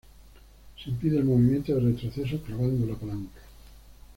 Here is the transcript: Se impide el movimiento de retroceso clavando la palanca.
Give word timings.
Se 0.83 0.89
impide 0.89 1.19
el 1.19 1.25
movimiento 1.25 1.75
de 1.75 1.81
retroceso 1.81 2.41
clavando 2.41 2.87
la 2.91 2.95
palanca. 2.97 3.39